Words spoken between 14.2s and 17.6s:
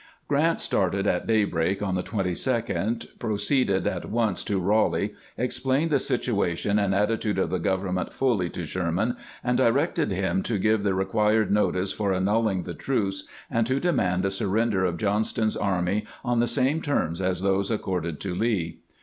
a surrender of Johnston's army on the same terms as